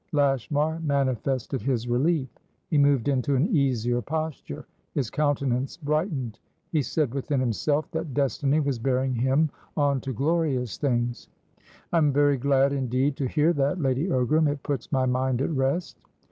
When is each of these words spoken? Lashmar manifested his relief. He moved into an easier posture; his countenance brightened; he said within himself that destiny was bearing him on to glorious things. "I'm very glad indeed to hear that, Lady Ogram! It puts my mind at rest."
Lashmar 0.13 0.79
manifested 0.79 1.61
his 1.61 1.87
relief. 1.87 2.27
He 2.71 2.79
moved 2.79 3.07
into 3.07 3.35
an 3.35 3.55
easier 3.55 4.01
posture; 4.01 4.65
his 4.95 5.11
countenance 5.11 5.77
brightened; 5.77 6.39
he 6.71 6.81
said 6.81 7.13
within 7.13 7.39
himself 7.39 7.85
that 7.91 8.11
destiny 8.15 8.59
was 8.59 8.79
bearing 8.79 9.13
him 9.13 9.51
on 9.77 10.01
to 10.01 10.11
glorious 10.11 10.79
things. 10.79 11.27
"I'm 11.93 12.11
very 12.11 12.37
glad 12.37 12.73
indeed 12.73 13.15
to 13.17 13.27
hear 13.27 13.53
that, 13.53 13.79
Lady 13.79 14.07
Ogram! 14.07 14.47
It 14.49 14.63
puts 14.63 14.91
my 14.91 15.05
mind 15.05 15.39
at 15.39 15.51
rest." 15.51 15.99